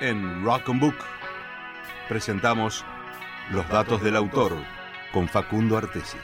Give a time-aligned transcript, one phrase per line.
[0.00, 0.94] en Rock and Book
[2.08, 2.84] presentamos
[3.52, 4.56] Los datos del autor
[5.12, 6.16] con Facundo Artesi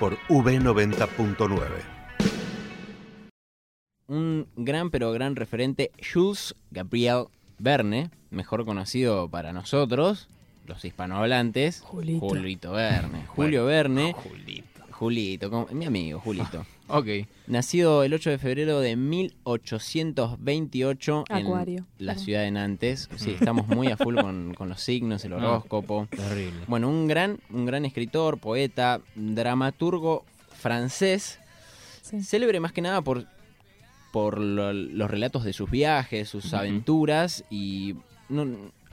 [0.00, 1.60] por V90.9.
[4.08, 7.26] Un gran pero gran referente, Jules Gabriel
[7.58, 10.28] Verne, mejor conocido para nosotros,
[10.66, 12.28] los hispanohablantes, Julito.
[12.28, 13.26] Julito Verne.
[13.26, 14.75] Julio Verne, Julito.
[14.98, 16.64] Julito, como- mi amigo Julito.
[16.88, 17.06] Ok.
[17.48, 22.24] Nacido el 8 de febrero de 1828 Acuario, en la perdón.
[22.24, 23.08] ciudad de Nantes.
[23.16, 26.06] Sí, estamos muy a full con, con los signos, el horóscopo.
[26.10, 26.60] Terrible.
[26.68, 31.38] Bueno, un gran, un gran escritor, poeta, dramaturgo francés,
[32.02, 32.22] Sí.
[32.22, 33.26] célebre más que nada por,
[34.12, 37.96] por lo- los relatos de sus viajes, sus aventuras y
[38.28, 38.46] no,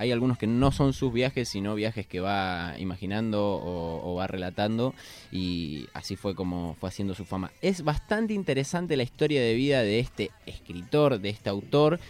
[0.00, 4.94] hay algunos que no son sus viajes, sino viajes que va imaginando o, va relatando
[5.30, 7.50] y así fue como fue haciendo su fama.
[7.60, 12.00] Es bastante interesante la historia de vida de este escritor, de este autor,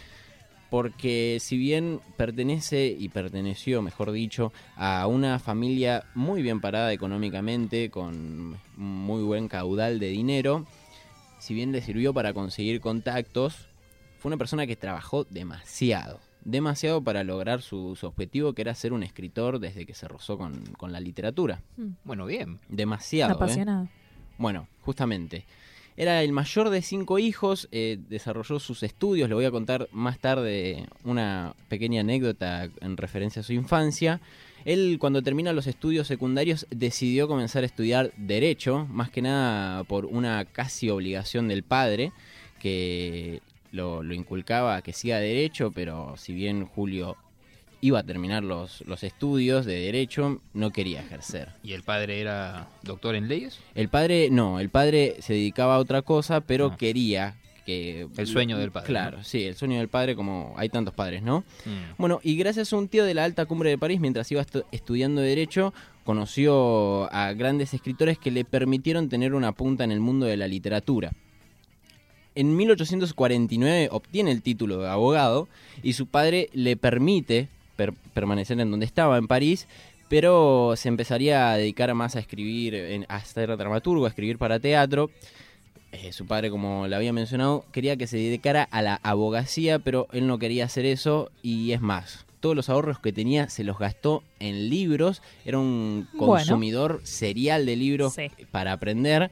[0.69, 7.89] porque si bien pertenece y perteneció, mejor dicho, a una familia muy bien parada económicamente,
[7.89, 10.65] con muy buen caudal de dinero,
[11.39, 13.67] si bien le sirvió para conseguir contactos,
[14.19, 16.30] fue una persona que trabajó demasiado.
[16.43, 20.37] Demasiado para lograr su, su objetivo, que era ser un escritor desde que se rozó
[20.37, 21.61] con, con la literatura.
[22.03, 22.59] Bueno, bien.
[22.69, 23.33] Demasiado.
[23.33, 23.35] ¿eh?
[23.35, 23.87] Apasionado.
[24.37, 25.45] Bueno, justamente.
[25.97, 30.19] Era el mayor de cinco hijos, eh, desarrolló sus estudios, le voy a contar más
[30.19, 34.21] tarde una pequeña anécdota en referencia a su infancia.
[34.63, 40.05] Él cuando termina los estudios secundarios decidió comenzar a estudiar derecho, más que nada por
[40.05, 42.13] una casi obligación del padre,
[42.59, 47.15] que lo, lo inculcaba que siga derecho, pero si bien Julio
[47.83, 51.49] iba a terminar los, los estudios de derecho, no quería ejercer.
[51.63, 53.59] ¿Y el padre era doctor en leyes?
[53.73, 56.77] El padre, no, el padre se dedicaba a otra cosa, pero Ah.
[56.77, 58.07] quería que...
[58.17, 59.23] El sueño del padre, Claro, ¿no?
[59.23, 61.39] sí, el sueño del padre como hay tantos padres, ¿no?
[61.65, 61.95] Mm.
[61.97, 64.65] Bueno, y gracias a un tío de la alta cumbre de París, mientras iba estu-
[64.71, 70.25] estudiando Derecho, conoció a grandes escritores que le permitieron tener una punta en el mundo
[70.27, 71.11] de la literatura.
[72.35, 75.47] En 1849 obtiene el título de abogado
[75.83, 79.67] y su padre le permite per- permanecer en donde estaba, en París,
[80.09, 85.09] pero se empezaría a dedicar más a escribir, a ser dramaturgo, a escribir para teatro.
[85.91, 90.07] Eh, su padre, como le había mencionado, quería que se dedicara a la abogacía, pero
[90.13, 92.25] él no quería hacer eso y es más.
[92.39, 95.21] Todos los ahorros que tenía se los gastó en libros.
[95.45, 96.27] Era un Bueno.
[96.37, 98.27] consumidor serial de libros Sí.
[98.51, 99.31] para aprender.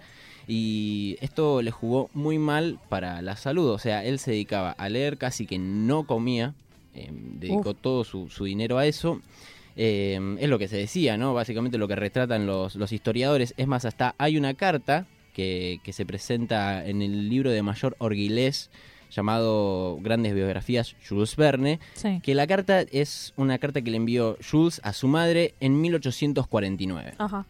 [0.52, 3.70] Y esto le jugó muy mal para la salud.
[3.70, 6.54] O sea, él se dedicaba a leer, casi que no comía.
[6.96, 9.22] eh, dedicó todo su, su dinero a eso.
[9.76, 11.34] Eh, es lo que se decía, ¿no?
[11.36, 13.54] Básicamente lo que retratan los, los historiadores.
[13.58, 17.96] Es más, hasta hay una carta que, que se presenta en el libro de Mayor
[18.00, 18.72] Orguilés
[19.12, 22.20] llamado Grandes Biografías Jules Verne, Sí.
[22.22, 27.14] que la carta es una carta que le envió Jules a su madre en 1849.
[27.18, 27.46] Ajá.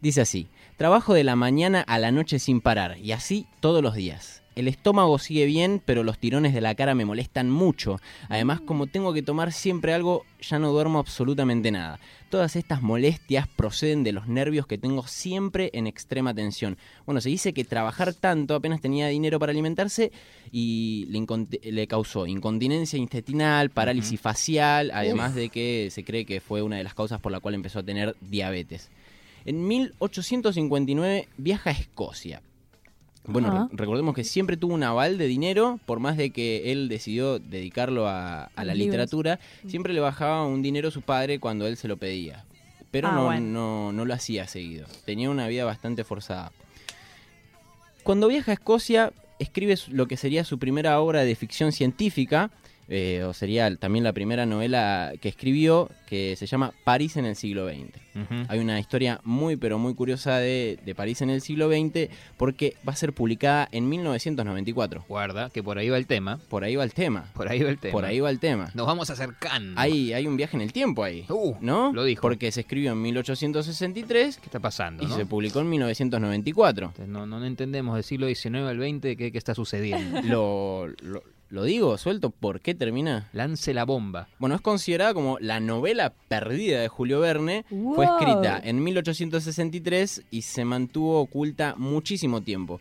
[0.00, 3.94] Dice así, trabajo de la mañana a la noche sin parar, y así todos los
[3.94, 4.42] días.
[4.56, 8.00] El estómago sigue bien, pero los tirones de la cara me molestan mucho.
[8.28, 12.00] Además, como tengo que tomar siempre algo, ya no duermo absolutamente nada.
[12.30, 16.78] Todas estas molestias proceden de los nervios que tengo siempre en extrema tensión.
[17.06, 20.12] Bueno, se dice que trabajar tanto apenas tenía dinero para alimentarse
[20.50, 21.06] y
[21.62, 26.84] le, causó incontinencia intestinal, parálisis facial, además de que se cree que fue una de
[26.84, 28.90] las causas por la cual empezó a tener diabetes.
[29.44, 32.42] En 1859 viaja a Escocia.
[33.24, 36.88] Bueno, re- recordemos que siempre tuvo un aval de dinero, por más de que él
[36.88, 41.66] decidió dedicarlo a, a A la literatura, siempre le bajaba un dinero su padre cuando
[41.66, 42.44] él se lo pedía.
[42.90, 43.46] Pero Ah, no, bueno.
[43.46, 44.86] no, no lo hacía seguido.
[45.04, 46.50] Tenía una vida bastante forzada.
[48.02, 52.50] Cuando viaja a Escocia, escribe lo que sería su primera obra de ficción científica,
[52.92, 57.36] eh, o sería también la primera novela que escribió, que se llama París en el
[57.36, 58.00] siglo XX.
[58.48, 62.74] Hay una historia muy pero muy curiosa de, de París en el siglo XX porque
[62.86, 65.04] va a ser publicada en 1994.
[65.08, 66.40] Guarda, que por ahí va el tema.
[66.48, 67.26] Por ahí va el tema.
[67.32, 67.92] Por ahí va el tema.
[67.92, 68.70] Por ahí va el tema.
[68.74, 69.80] Nos vamos acercando.
[69.80, 71.24] Hay, hay un viaje en el tiempo ahí.
[71.28, 71.92] Uh, ¿No?
[71.92, 72.22] lo dijo.
[72.22, 75.04] Porque se escribió en 1863 ¿Qué está pasando?
[75.04, 75.16] y no?
[75.16, 76.86] se publicó en 1994.
[76.86, 80.20] Entonces, No, no entendemos del siglo XIX al XX qué, qué está sucediendo.
[80.30, 83.28] Lo, lo, lo digo, suelto, ¿por qué termina?
[83.32, 84.28] Lance la bomba.
[84.38, 87.64] Bueno, es considerada como la novela perdida de Julio Verne.
[87.68, 92.80] Fue escrita en 1863 y se mantuvo oculta muchísimo tiempo.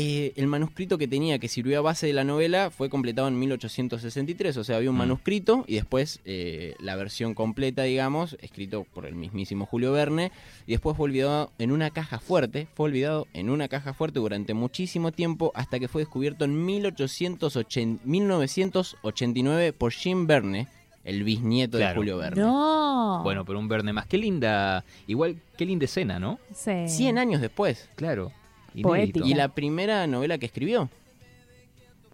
[0.00, 3.36] Eh, el manuscrito que tenía, que sirvió a base de la novela, fue completado en
[3.36, 4.56] 1863.
[4.56, 4.98] O sea, había un Mm.
[5.00, 10.30] manuscrito y después eh, la versión completa, digamos, escrito por el mismísimo Julio Verne.
[10.68, 12.68] Y después fue olvidado en una caja fuerte.
[12.74, 18.04] Fue olvidado en una caja fuerte durante muchísimo tiempo hasta que fue descubierto en 1880
[18.04, 20.68] 1989 por Jim Verne,
[21.04, 21.92] el bisnieto de.
[21.94, 22.40] Julio Verne.
[22.42, 23.20] No.
[23.24, 24.06] Bueno, pero un Verne más.
[24.06, 26.38] Qué linda, igual, qué linda escena, ¿no?
[26.54, 26.86] Sí.
[26.88, 27.88] 100 años después.
[27.96, 28.30] Claro.
[28.82, 29.26] Poética.
[29.26, 30.88] Y la primera novela que escribió.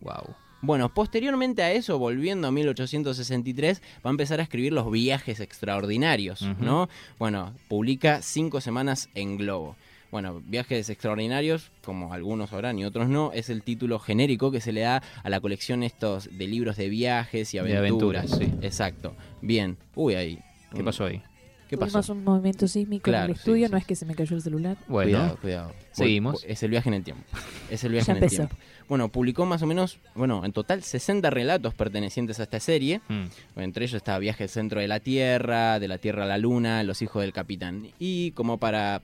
[0.00, 0.34] Wow.
[0.60, 6.40] Bueno, posteriormente a eso, volviendo a 1863, va a empezar a escribir los viajes extraordinarios.
[6.58, 6.88] ¿no?
[7.18, 9.76] Bueno, publica cinco semanas en Globo.
[10.10, 14.70] Bueno, Viajes Extraordinarios, como algunos sabrán y otros no, es el título genérico que se
[14.70, 18.32] le da a la colección estos de libros de viajes y De aventuras.
[18.32, 18.64] aventuras, sí.
[18.64, 19.16] Exacto.
[19.42, 19.76] Bien.
[19.96, 20.38] Uy, ahí.
[20.72, 21.20] ¿Qué pasó ahí?
[21.68, 22.12] ¿Qué Tuvimos pasó?
[22.12, 23.72] un movimiento sísmico en el sí, estudio, sí.
[23.72, 24.76] no es que se me cayó el celular.
[24.86, 25.72] Bueno, Cuidado, cuidado.
[25.92, 26.42] Seguimos.
[26.42, 27.22] Vol- Es el viaje en el tiempo.
[27.70, 28.36] Es el viaje Ya en el empezó.
[28.48, 28.56] tiempo.
[28.88, 33.00] Bueno, publicó más o menos, bueno, en total 60 relatos pertenecientes a esta serie.
[33.08, 36.36] mm, Entre ellos está Viaje al centro de la Tierra, de la Tierra a la
[36.38, 37.88] Luna, Los hijos del capitán.
[37.98, 39.00] Y como para,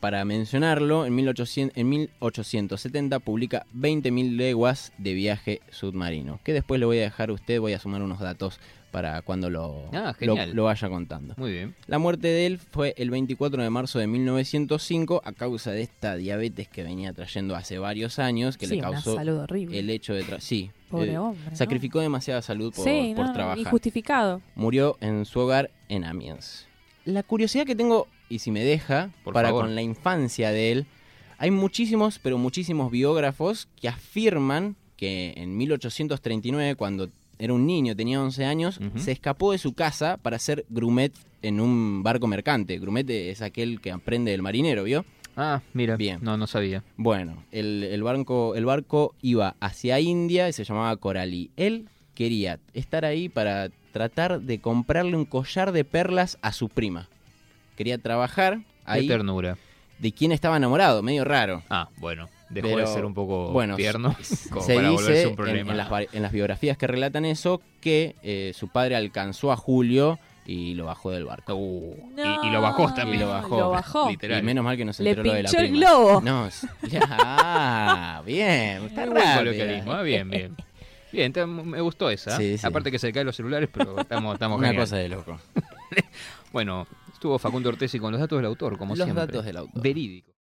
[0.00, 6.40] para mencionarlo, en, 1800, en 1870 publica 20.000 leguas de viaje submarino.
[6.44, 8.58] Que después le voy a dejar a usted, voy a sumar unos datos
[8.90, 11.34] para cuando lo, Ah, lo, lo vaya contando.
[11.36, 11.74] muy bien.
[11.88, 16.14] La muerte de él fue el 24 de marzo de 1905 a causa de esta
[16.16, 19.78] diabetes que venía trayendo hace varios años, que sí, le una causó salud horrible.
[19.80, 20.24] el hecho de...
[20.24, 21.40] tra- Sí, Pobre eh, hombre.
[21.50, 21.56] ¿no?
[21.56, 23.58] sacrificó demasiada salud por, sí, por no, trabajar.
[23.58, 24.40] injustificado.
[24.54, 26.66] Murió en su hogar en Amiens.
[27.04, 29.64] La curiosidad que tengo, y si me deja, Por para favor.
[29.64, 30.86] con la infancia de él,
[31.38, 38.22] hay muchísimos, pero muchísimos biógrafos que afirman que en 1839, cuando era un niño, tenía
[38.22, 41.12] 11 años, se escapó de su casa para ser grumet
[41.42, 42.78] en un barco mercante.
[42.78, 45.04] Grumet es aquel que aprende el marinero, ¿vio?
[45.36, 45.96] Ah, mira.
[45.96, 46.20] Bien.
[46.22, 46.84] No, no sabía.
[46.96, 51.50] Bueno, el, el barco, el barco iba hacia India y se llamaba Coralí.
[51.56, 57.08] Él quería estar ahí para tratar de comprarle un collar de perlas a su prima.
[57.76, 59.56] Quería trabajar Qué ahí ternura.
[59.98, 61.62] de quien estaba enamorado, medio raro.
[61.70, 62.28] Ah, bueno.
[62.50, 64.14] Dejó Pero, de ser un poco bueno, tierno
[64.50, 65.70] como Se para dice volverse un en, problema.
[65.72, 70.18] en las, en las biografías que relatan eso que eh, su padre alcanzó a Julio
[70.46, 71.54] y lo bajó del barco.
[71.54, 73.16] Uh, No, y, y lo bajó también.
[73.16, 73.58] Y lo bajó.
[73.58, 74.10] Lo bajó.
[74.10, 74.40] Literal.
[74.40, 75.86] Y menos mal que no se Le enteró lo de la pinchó el prima.
[75.90, 76.20] globo.
[76.20, 76.48] No,
[76.90, 79.06] ya, bien, está
[79.38, 80.56] coloquialismo, ah, bien, bien.
[81.10, 82.36] Bien, te- me gustó esa.
[82.36, 82.66] Sí, sí.
[82.66, 84.82] Aparte que se caen los celulares, pero estamos, estamos Una genial.
[84.84, 85.38] cosa de loco.
[86.52, 86.86] Bueno,
[87.24, 89.26] estuvo Facundo Ortesi con los datos del autor, como Los siempre.
[89.26, 89.82] datos del autor.
[89.82, 90.33] Verídico.